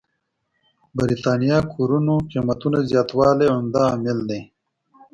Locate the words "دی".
4.29-4.39